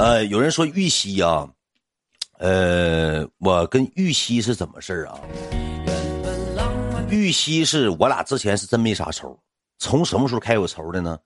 [0.00, 1.46] 呃，有人说玉溪啊，
[2.38, 5.20] 呃，我跟玉溪是怎么事儿啊？
[7.10, 9.38] 玉溪是我俩之前是真没啥仇，
[9.76, 11.18] 从什么时候开有仇的呢？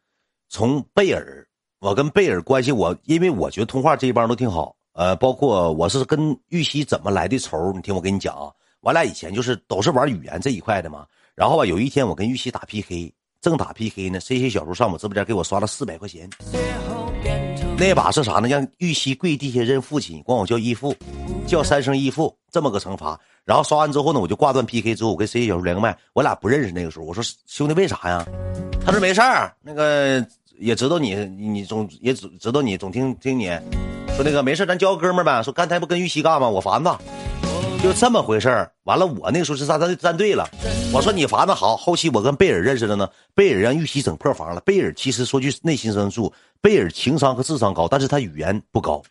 [0.48, 1.46] 从贝尔，
[1.78, 8.50] 我跟贝尔关系，我因为我觉得通话这一帮都挺好，呃，包括我是跟玉溪怎么来的仇，你听我跟你讲啊，
[8.80, 11.06] 我俩以前就是都是玩语言这一块的嘛。
[11.36, 13.14] 然后吧，有一天我跟玉溪打 PK，
[13.44, 16.26] 正打 PK 呢，C C 小叔上我直播间给我刷了四百块钱。
[17.76, 18.48] 那把是啥呢？
[18.48, 20.96] 让玉溪跪地下认父亲，管我叫义父，
[21.46, 23.20] 叫三声义父，这么个惩罚。
[23.44, 28.26] 然后刷完之后呢，我就挂断 PK 之后，我跟 C C 小叔连个麦，我俩不认识那个时候，我说兄弟为啥呀？
[28.82, 30.26] 他说没事儿，那个
[30.58, 33.48] 也知道你，你总也知知道你总听听你，
[34.16, 35.42] 说那个没事咱交个哥们儿呗。
[35.42, 36.48] 说刚才不跟玉溪干吗？
[36.48, 36.98] 我烦他。
[37.84, 40.48] 就这么回事儿，完了，我那个时候是站站站队了。
[40.90, 43.06] 我说你罚的好，后期我跟贝尔认识了呢。
[43.34, 44.60] 贝尔让玉溪整破防了。
[44.62, 49.02] 贝尔其实说句内心深处，贝尔情商和智商高，但是他语言不高。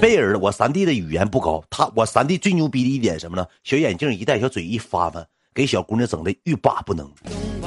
[0.00, 3.46] 贝尔，我三弟的语言不高，他我三弟最牛逼的一点什么呢？
[3.62, 7.06] 小眼镜一戴，小嘴一发发，给小姑娘整的欲罢不能。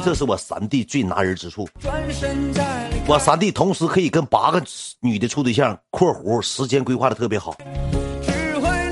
[0.04, 1.70] 这是我三弟最拿人之处。
[3.06, 4.60] 我三弟同时可以跟八个
[5.02, 7.56] 女的处对象（括弧时间规划的特别好）。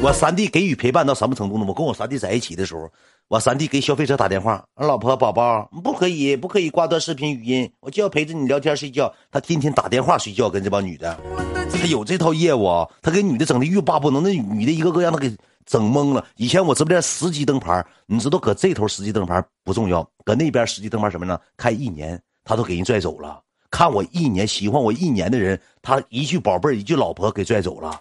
[0.01, 1.65] 我三弟给予陪伴到什么程度呢？
[1.67, 2.89] 我跟我三弟在一起的时候，
[3.27, 9.13] 我三弟给消费者打电话，老婆宝宝不可以，不可以挂断视频语音，我就要陪着你聊天睡觉。
[9.29, 11.19] 他天天打电话睡觉，跟这帮女的，
[11.73, 16.25] 他有这套业务，他给女的整的欲罢不能，那女的一个个让他给整懵了。
[16.37, 21.37] 以前我直播间十级灯牌，你知道搁这头十级灯牌不重要，搁那边十级灯牌什么呢？
[21.57, 23.41] 开一年他都给人拽走了。
[23.69, 27.99] 看我一年喜欢我一年的人，他一句宝贝一句老婆给拽走了。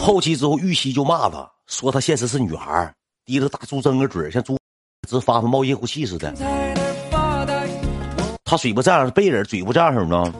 [0.00, 2.92] 后期之后，玉溪就骂他，说他现实是女孩，
[3.26, 4.58] 提着大猪睁个嘴，像猪
[5.08, 6.32] 直发发冒烟火气似的。
[8.44, 10.32] 他嘴巴这样，贝尔嘴不这样式呢，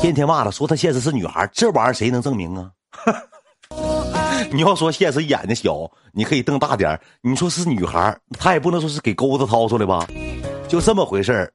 [0.00, 2.70] 天天骂他，说他现实是女孩，这玩意儿谁能证明啊？
[4.50, 10.06] 你要说现实眼睛小，你可以瞪大点你说是女孩，他也不能说是给钩子掏出来吧？
[10.68, 11.52] 就这么回事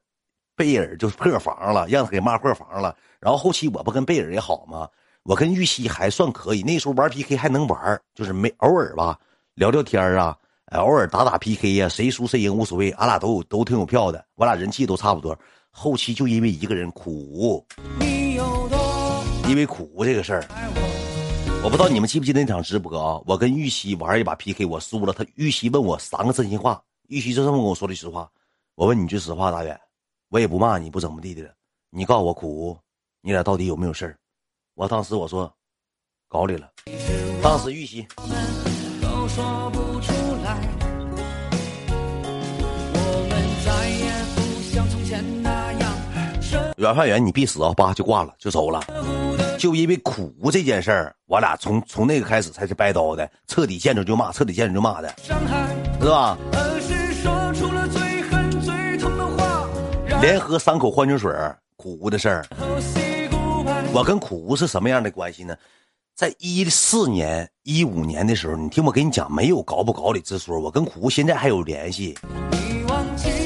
[0.54, 2.94] 贝尔就破防了，让他给骂破防了。
[3.18, 4.88] 然后后期我不跟贝尔也好吗？
[5.30, 9.16] 我跟玉溪还算可以，那时候玩 PK 还能玩，就是没偶尔吧
[9.54, 10.36] 聊聊天啊，
[10.72, 15.38] 偶尔打打 PK 呀，谁输谁赢无所谓，俺俩都都挺有票的，我俩人气都差不多。
[15.70, 17.64] 后期就因为一个人苦，
[19.48, 20.44] 因为苦这个事儿，
[21.62, 23.22] 我不知道你们记不记得那场直播啊？
[23.24, 28.28] 我跟玉溪玩一把 PK，我输了，他玉溪问我三个真心话，玉溪就这么跟我说的实话。
[28.74, 29.80] 我问你句实话，大远，
[30.30, 31.50] 我也不骂你，不怎么地的了，
[31.90, 32.76] 你告诉我苦，
[33.22, 34.16] 你俩到底有没有事儿？
[34.80, 35.52] 我当时我说，
[36.26, 36.66] 搞里了。
[37.42, 38.06] 当时玉溪，
[46.78, 47.74] 袁范远，你必死啊！
[47.76, 48.82] 叭就挂了，就走了。
[49.58, 55.14] 就因为苦这件事儿，我俩从从那个开始才是掰刀的，彻底见着就骂，彻底见着就骂的，
[56.00, 56.38] 是吧？
[60.22, 61.30] 连喝三口矿泉水，
[61.76, 62.46] 苦的事儿。
[63.92, 65.56] 我跟苦无是什么样的关系呢？
[66.14, 70.60] 在一四年、一五年的时候，你听我跟你讲，没有搞不搞的之说。
[70.60, 72.16] 我跟苦无现在还有联系。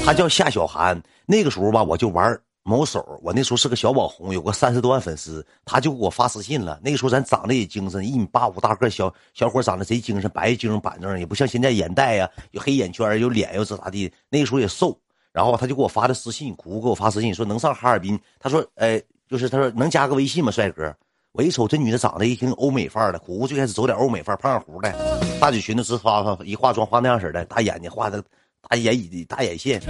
[0.04, 6.78] 他叫夏小涵，那个时候吧，我就玩某手，我那时候是个小网红，有个三十多万粉丝，他就给我发私信了。
[6.84, 14.12] 那个时候咱长得也精神，一米八五大个小小伙，长得贼精神，白净板正，也不像现在眼袋呀，有黑眼圈，有脸又是咋地。
[14.28, 14.94] 那个时候也瘦，
[15.32, 18.20] 然后他就给我发的私信，苦无给我发私信说能上哈尔滨。
[18.38, 19.02] 他说，哎。
[19.28, 20.94] 就是他说能加个微信吗，帅哥？
[21.32, 24.92] 我一瞅这女的长得一听欧美范儿的，苦苦最开始走点欧美范儿，胖乎的，
[25.40, 28.22] 大嘴裙子直发发，一化妆化那样式的，大眼睛画的
[28.68, 28.96] 大眼
[29.26, 29.80] 大眼线，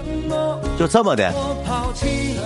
[0.79, 1.31] 就这么的，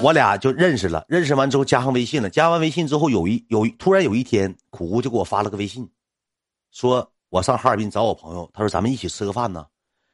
[0.03, 1.04] 我俩就认识了。
[1.09, 5.88] 认识完之后加上微信了，加完微信之后有一有突然有一天，苦苦就给我发了个微信，
[6.72, 9.65] 说我上哈尔滨找我朋友，他说咱们一起吃个饭呢。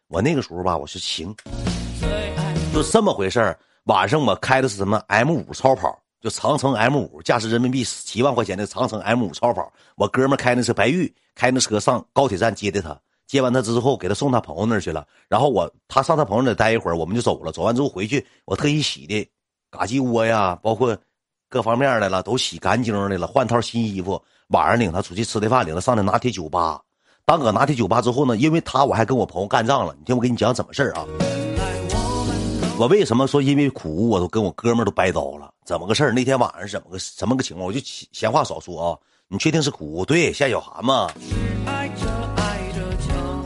[0.09, 1.35] 我那个时候吧，我说行，
[2.75, 3.59] 就这么回事儿。
[3.85, 5.99] 晚上我开的是什么 M 五超跑。
[6.25, 17.53] 就长城 M 五，价值人民币七万块钱的长城 M 五超跑，我哥们开那是白玉，开那车上高铁站接的他，接完他之后给他送他朋友那儿去了，然后我他上他朋友那待一会儿，我们就走了。
[17.53, 19.31] 走完之后回去，我特意洗的
[19.71, 20.97] 嘎鸡窝呀，包括
[21.51, 24.19] 各方面的了，都洗干净的了，换套新衣服。
[24.49, 26.81] 晚上领他出去吃的饭，领他上那拿铁酒吧。
[27.27, 29.95] 当搁拿铁酒吧之后呢，因为他我还跟我朋友干仗了。
[29.99, 31.05] 你听我给你讲怎么事儿啊？
[32.77, 35.55] 我为什么说因为苦我都跟我哥们都掰刀了？
[35.65, 36.13] 怎么个事儿？
[36.13, 37.69] 那天晚上怎么个什么个情况？
[37.69, 38.99] 我就闲话少说啊！
[39.29, 40.05] 你确定是苦？
[40.05, 41.09] 对，夏小涵嘛？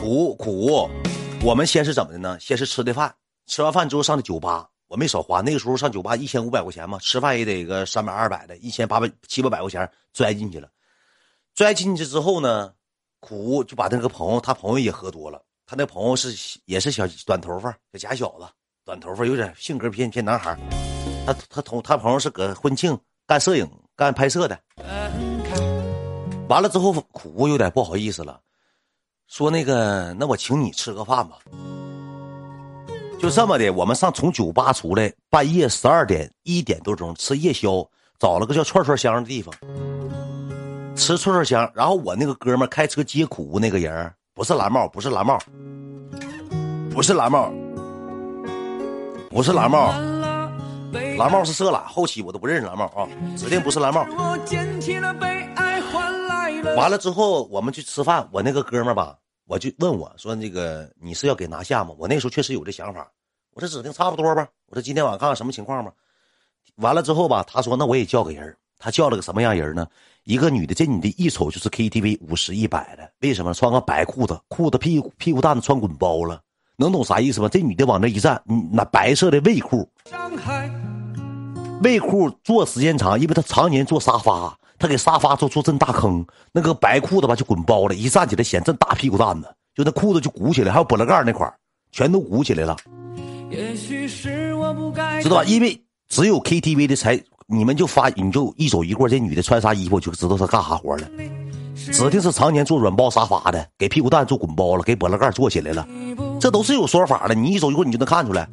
[0.01, 0.89] 苦苦，
[1.45, 2.39] 我们先是怎么的呢？
[2.41, 3.15] 先是吃的饭，
[3.47, 5.43] 吃完饭之后上的酒吧，我没少花。
[5.43, 10.71] 那个时候上酒吧一千五百块钱嘛，吃饭也得个三百二百的，一千八百七八百块钱拽进去了。
[11.55, 12.73] 拽进去之后呢，
[13.21, 15.43] 苦就把那个朋友，他朋友也喝多了。
[15.67, 18.47] 他那朋友是也是小短头发小假小子，
[18.88, 20.56] 短头发有点性格偏偏男孩。
[21.26, 24.58] 他他同他朋友是搁婚庆干摄影干拍摄的。
[26.49, 28.40] 完了之后，苦有点不好意思了，
[29.26, 31.37] 说那个那我请你吃个饭吧。
[33.20, 37.87] 就这么的，我们上从酒吧出来，半夜十二点一点多钟吃夜宵，
[38.19, 39.55] 找了个叫串串香的地方
[40.96, 41.70] 吃串串香。
[41.75, 45.38] 然后我那个哥们开车接苦那个人不是蓝帽，不是蓝帽，
[46.90, 47.52] 不是蓝帽，
[49.31, 49.93] 不是蓝帽，
[51.19, 54.07] 蓝帽是色懒，后期我都不认识蓝帽啊，指定不是蓝帽。
[56.77, 59.17] 完了之后，我们去吃饭，我那个哥们吧。
[59.47, 63.11] 我就问我说：“那个你是要给拿下吗？”我那时候确实有这想法，
[63.55, 64.47] 我说指定差不多吧。
[64.67, 65.91] 我说今天晚上看看什么情况吧。
[66.77, 69.87] 完了之后吧，他说：“那我也叫个人。”他叫了个什么样人呢？
[70.25, 73.11] 一个女的，这女的一瞅就是 KTV 五十一百的。
[73.21, 73.55] 为什么？
[73.55, 76.41] 穿个白裤子，裤子屁股屁股蛋子穿滚包了，
[76.81, 77.49] 能懂啥意思吗？
[77.51, 78.41] 这女的往那一站，
[78.73, 79.89] 那白色的卫裤，
[81.83, 84.57] 卫裤坐时间长，因为她常年坐沙发。
[84.79, 91.53] 她给沙发做做这大坑，那个白裤子吧就滚包了，一站起来显这大屁股蛋子，就那裤子就鼓起来，还有波棱盖那块
[91.91, 92.77] 全都鼓起来了。
[95.21, 95.45] 知道吧？
[95.45, 101.09] 因为只有 KTV 的才，你们就发，你就一走一过，这女的穿啥衣服就知道她干啥活了。
[101.75, 105.89] 指定是常年坐软包沙发的，给屁股蛋做滚包了，给波棱盖坐起来了，
[106.40, 107.35] 这都是有说法的。
[107.35, 108.49] 你一走一过，你就能看出来。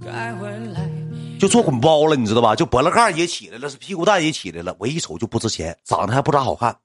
[1.37, 2.55] 就做滚包了，你知道吧？
[2.55, 4.73] 就脖子盖也起来了，是屁股蛋也起来了。
[4.79, 6.75] 我一瞅就不值钱，长得还不咋好看，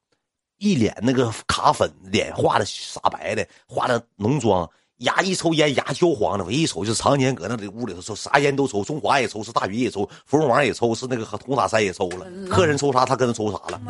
[0.59, 4.69] 一脸那个卡粉，脸画的傻白的，画的浓妆，
[4.99, 6.45] 牙一抽烟牙焦黄的。
[6.45, 12.27] 我一瞅就常年搁那里屋里头抽，啥烟都抽，中华也抽，是大鱼也抽，芙蓉王也抽，是那个和红塔山也抽了。
[12.51, 13.81] 客人抽啥，他跟着抽啥了。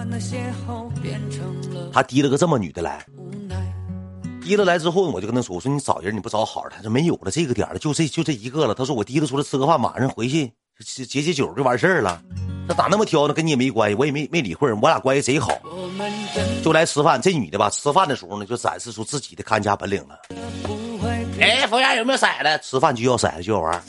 [1.90, 3.04] 他提了个这么女的来，
[4.50, 8.74] 提了来之后，我就跟他说：“我说你找人你不找好的。”他说没有了，这个点了，就这就这一个了。
[8.74, 10.52] 他说我提了出来吃个饭，晚上回去。
[10.84, 12.20] 解解酒就完事儿了，
[12.66, 13.34] 他咋那么挑呢？
[13.34, 14.72] 跟你也没关系，我也没没理会。
[14.72, 15.52] 我俩关系贼好，
[16.64, 17.22] 就来吃饭。
[17.22, 20.18] 这女的吧，吃饭的时候呢，就展示出自己的看家本领了。
[21.40, 22.58] 哎，服务员有没有色的？
[22.58, 23.80] 吃饭就要色的就要玩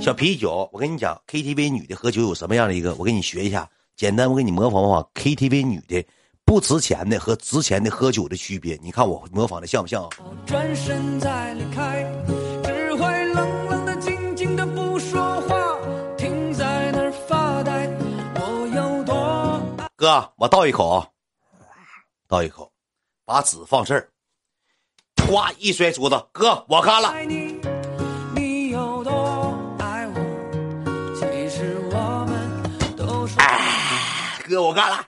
[0.00, 0.68] 小啤酒。
[0.72, 2.96] 我跟你讲，KTV 女的喝酒有什么样的一个？
[2.96, 6.04] 我给你学一下，简单，我给你模仿模仿 KTV 女的
[6.50, 8.76] 不值钱的和值钱的喝酒的区别。
[8.82, 10.10] 你看我模仿的像不像？
[10.44, 12.04] 转身再离开，
[12.64, 15.56] 只会冷冷的、静静的不说话。
[19.94, 21.06] 哥，我倒一口啊，
[22.26, 22.72] 倒一口，
[23.24, 24.08] 把纸放这儿，
[25.18, 26.20] 咵一摔桌子。
[26.32, 27.10] 哥，我干了。
[27.10, 27.24] 哎，
[34.48, 35.04] 哥，我干了。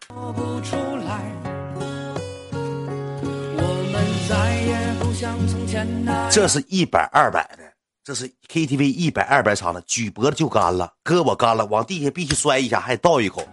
[6.31, 7.63] 这是一百二百的，
[8.03, 10.93] 这是 KTV 一百二百场的，举脖子就干了。
[11.03, 13.47] 哥，我干了，往地下必须摔一下，还倒一口。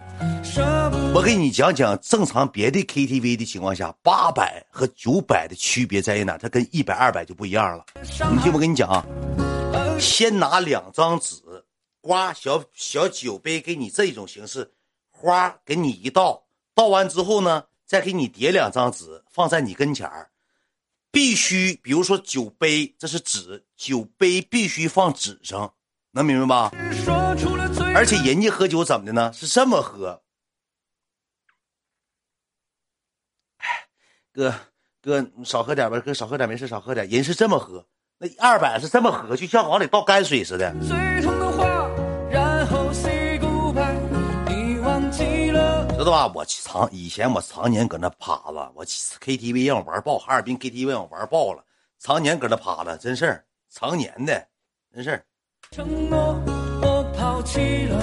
[1.14, 6.38] 我给你讲讲正常别的 KTV 的情况下，八百和九百的区别在于哪？
[6.38, 7.84] 它跟一百、二百就不一样了。
[8.30, 9.04] 你听我跟你讲啊，
[9.98, 11.36] 先拿两张纸，
[12.00, 14.72] 刮小小酒杯给你这种形式，
[15.10, 16.44] 花给你一倒，
[16.74, 20.29] 倒完之后呢，再给你叠两张纸放在你跟前儿，
[21.10, 25.74] 必须比如说酒杯这是纸，酒杯必须放纸上，
[26.12, 26.72] 能明白吧？
[27.94, 29.32] 而且人家喝酒怎么的呢？
[29.32, 30.22] 是这么喝。
[34.32, 34.54] 哥，
[35.02, 37.08] 哥少喝点吧，哥少喝点没事，少喝点。
[37.08, 37.84] 人是这么喝，
[38.18, 40.72] 那二百是这么喝，就像往里倒泔水似的。
[46.10, 46.32] 知道吧？
[46.34, 51.62] 我常以前我常年搁那趴着，我 KTV 让我玩爆，哈尔滨 KTV 让我玩爆了，
[52.00, 54.48] 常年搁那趴着，真事儿，常年的，
[54.92, 55.24] 真事儿。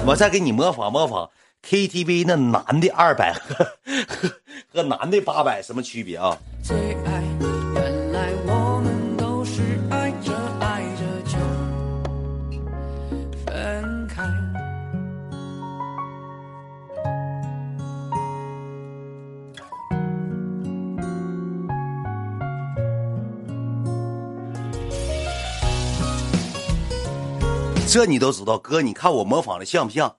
[0.06, 1.30] 我再给你模仿模仿。
[1.62, 3.66] KTV 那男的二百和
[4.72, 6.38] 和男的八百什么区别啊？
[27.90, 30.16] 这你都知道，哥，你看我模仿的像不像？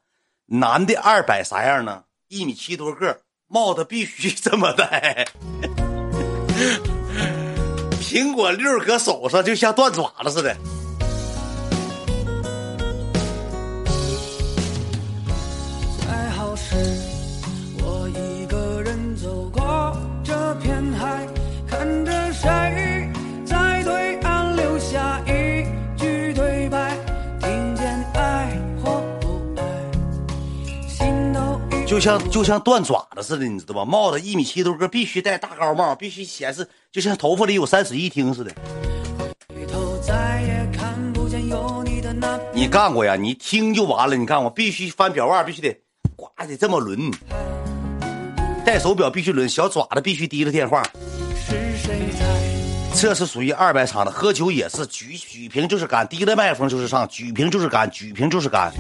[0.48, 2.06] 男的二百啥样呢？
[2.28, 5.28] 一米七多个，帽子必须这么戴，
[8.02, 10.58] 苹果六搁手上就像断爪子似的。
[32.10, 33.86] 像就像断爪子似的，你知道吧？
[33.86, 38.52] 帽子一米七多个，必须戴大高帽，必须显示就像头发里有三室一厅似的。
[42.52, 43.16] 你干过呀？
[43.16, 44.18] 你听就完了。
[44.18, 45.72] 你干过，必须翻表腕，必须得
[46.16, 47.12] 呱得这么抡。
[48.66, 50.82] 戴手表必须抡，小爪子必须提着电话。
[51.36, 52.39] 是谁在
[53.02, 58.74] 这是属于二百场的，喝酒也是举举瓶就是干，提着麦克风就是上，举瓶就是干，举瓶就是干。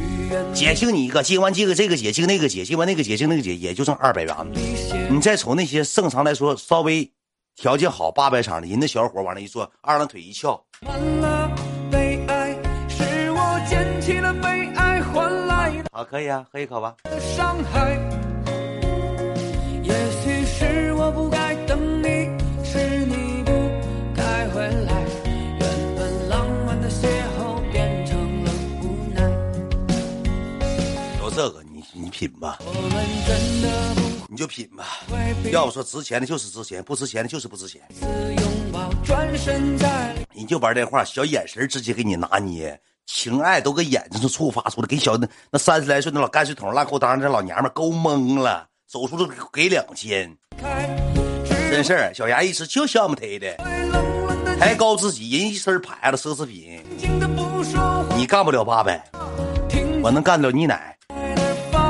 [0.53, 4.45] 解清你一个，接完这个这个解清那个解，接完那个解清那个解，也就剩二百元了。
[5.09, 7.09] 你再瞅那些正常来说稍微
[7.55, 10.61] 条件好八百场的，人的小伙往那一坐，二郎腿一翘。
[15.93, 16.93] 好，可以啊，喝一口吧。
[21.31, 21.38] 这
[32.19, 32.59] 品吧，
[34.27, 34.85] 你就品吧。
[35.53, 37.81] 要我说，值钱的就是值钱，不值钱的就是不值钱。
[40.33, 50.29] 你就玩这话，小眼神直接给你拿捏，情爱都搁眼睛上触发出来，给小那那三十来岁那老干水桶烂裤裆这老娘们勾懵了，走出来给两千，
[51.71, 52.13] 真事儿。
[52.13, 53.55] 小牙一吃就笑么忒的，
[54.59, 56.83] 抬高自己，人一身牌子奢侈品，
[58.17, 59.09] 你干不了八百，
[60.03, 60.97] 我能干了你奶。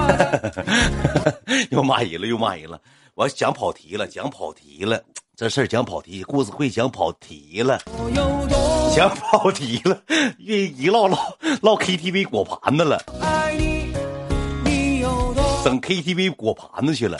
[1.71, 2.79] 又骂人了，又骂人了！
[3.15, 5.01] 我讲跑题了，讲跑题了，
[5.35, 7.79] 这事儿讲跑题，故事会讲跑题了，
[8.95, 10.01] 讲跑题了，
[10.37, 11.17] 一一唠唠
[11.61, 13.01] 唠 KTV 果盘子了，
[15.63, 17.19] 整 KTV 果盘子去了。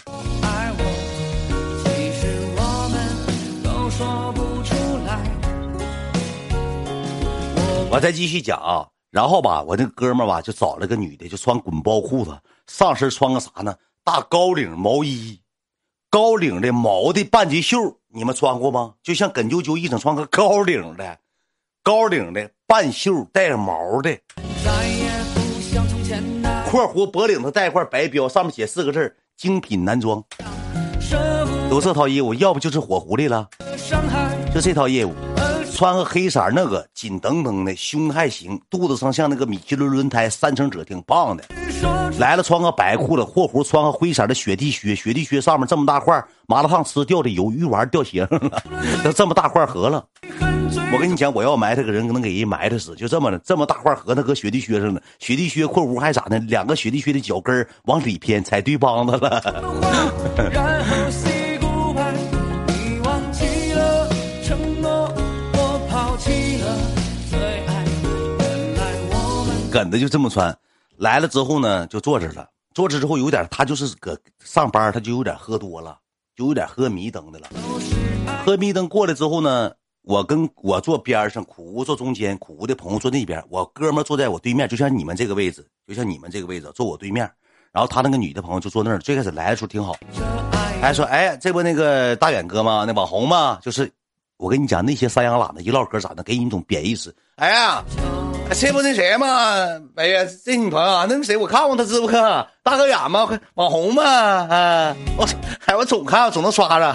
[7.92, 12.38] 我再继续讲啊，然后吧，我那哥们儿吧就找了个女的，就穿滚包裤子。
[12.68, 13.76] 上身穿个啥呢？
[14.04, 15.40] 大高领毛衣，
[16.12, 18.94] 高领的毛的半截袖，你们穿过吗？
[19.02, 21.18] 就像耿啾啾一整穿个高领的，
[21.82, 24.16] 高领的半袖带毛的。
[26.70, 30.24] 括弧脖领子带一块白标，上面写四个字精品男装。
[31.68, 33.50] 都这套衣服，要不就是火狐狸了，
[34.54, 35.12] 就这套衣服。
[35.80, 41.46] 穿个黑色那个紧噔噔的，胸还行，肚子上像那个米其林轮胎三层褶，挺棒的。
[42.20, 48.62] 来了，穿个白裤子，括弧穿个灰色的雪地靴，雪地靴上面这么大块，麻辣烫吃掉的油，鱼丸掉鞋上了，
[49.06, 50.04] 都这么大块合了。
[50.92, 55.00] 我跟你讲，我要埋汰个人，能给人埋汰死，就这么的，这么大块合他搁雪地靴上呢。
[55.20, 56.38] 雪地靴括弧还咋的？
[56.40, 59.42] 两个雪地靴的脚跟往里偏，踩对帮子了。
[69.72, 70.56] 梗的就这么穿，
[70.98, 72.50] 来了之后呢，就坐这了。
[72.74, 75.98] 坐这之后有点，他就是搁上班，他就有点喝多了，
[76.36, 77.48] 就有点喝迷瞪的了。
[78.46, 79.72] 喝迷瞪过来之后呢，
[80.02, 87.30] 我跟我坐边上，苦无坐中间，苦无的朋友坐那边，我哥们坐在我对面，就像你们这个位置，就像你们这个位置坐我对面。
[87.72, 88.98] 然后他那个女的朋友就坐那儿。
[88.98, 89.96] 最开始来的时候挺好，
[90.82, 92.84] 还说：“哎，这不那个大远哥吗？
[92.88, 93.60] 那网红吗？
[93.62, 93.92] 就是
[94.38, 97.16] 我跟你讲，那些山羊喇子一唠嗑咋的，给你一种贬义词。
[97.36, 97.84] 哎呀。”
[98.52, 99.28] 这不那谁吗？
[99.96, 102.12] 哎呀，这女朋友啊，那谁我看过他直播，
[102.64, 103.30] 大哥远吗？
[103.54, 104.04] 网红吗？
[104.04, 105.28] 啊，我
[105.66, 106.88] 哎我总看，总能刷着。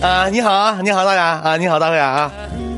[0.00, 2.32] 啊，你好，你好大远啊，你好大哥远啊，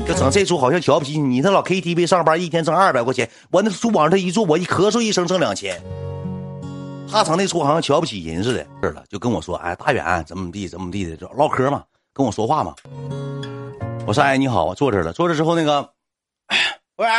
[0.07, 1.27] 就整这出好像瞧不起你。
[1.35, 5.81] 你那老 KTV 上班一天挣二百块钱，我那书往上一坐，我一咳嗽一声挣两千。
[7.09, 12.75] 他成那出好像瞧不起人似的，是了，就跟我说，哎，大远怎么怎么地，怎么地的，就唠嗑嘛，跟我说话嘛。
[14.05, 15.11] 我说，哎，你好，我坐这了。
[15.13, 15.81] 坐这之后，那个
[16.97, 17.11] 服务员。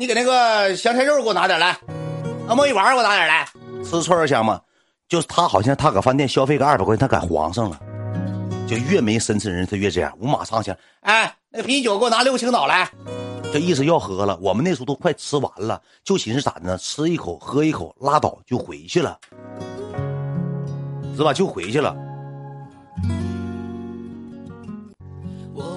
[0.00, 1.72] 你给那个香菜肉给我拿点来，
[2.48, 3.46] 啊，墨鱼丸给我拿点来，
[3.84, 4.58] 吃串串香吗？
[5.06, 7.78] 就是他好像他搁饭店消费个二百块钱，他赶皇上了，
[8.66, 10.10] 就越没深沉人他越这样。
[10.18, 12.90] 五马上前，哎，那个啤酒给我拿六个青岛来，
[13.52, 14.38] 这意思要喝了。
[14.40, 16.78] 我们那时候都快吃完了，就寻思咋的呢？
[16.78, 19.18] 吃一口喝一口拉倒就回去了，
[21.14, 21.34] 是吧？
[21.34, 21.94] 就回去了。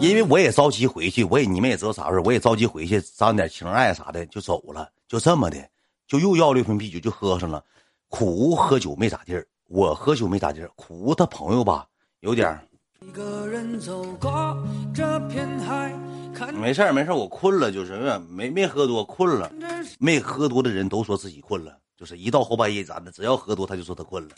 [0.02, 5.58] 因为我也着急回去，我也你们也知道啥事我也着急回去，沾点情爱啥的就走了，就这么的，
[6.08, 7.64] 就又要六瓶啤酒就喝上了。
[8.10, 10.70] 苦喝酒没咋地儿，我喝酒没咋地儿。
[10.76, 11.88] 苦他朋友吧，
[12.20, 12.60] 有点
[16.54, 19.52] 没事没事我困了，就是没没喝多，困了。
[20.00, 24.36] 没喝多的人都说自己困了，就是一到后半夜咋的，只要喝多他就说他困了。